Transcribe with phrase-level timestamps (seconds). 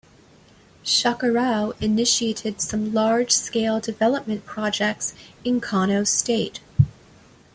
[0.83, 6.59] Shekarau initiated some large scale development projects in Kano State.